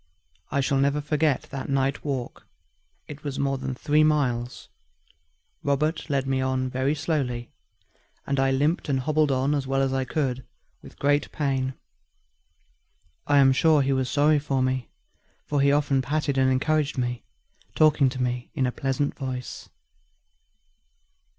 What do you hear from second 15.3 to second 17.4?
for he often patted and encouraged me,